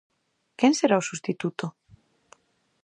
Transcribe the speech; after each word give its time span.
Quen 0.59 0.71
será 0.79 0.95
o 1.01 1.07
substituto? 1.09 1.65